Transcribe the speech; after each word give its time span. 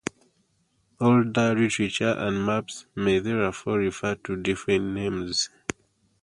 Older 0.99 1.53
literature 1.53 2.15
and 2.17 2.43
maps 2.43 2.87
may 2.95 3.19
therefore 3.19 3.77
refer 3.77 4.15
to 4.15 4.35
different 4.35 4.95
names. 4.95 5.51